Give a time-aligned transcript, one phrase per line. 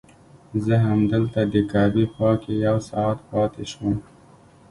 [0.63, 3.95] زه همدلته د کعبې خوا کې یو ساعت پاتې شوم.